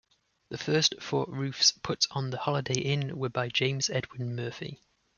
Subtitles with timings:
[0.49, 4.81] The first four roofs put on the Holiday Inn were by James Edwin Murphy.